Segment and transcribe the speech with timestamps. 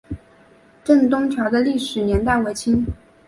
[0.83, 2.83] 镇东桥的历史年代为清。